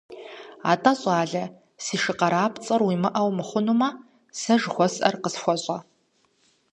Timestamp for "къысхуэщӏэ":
5.21-5.77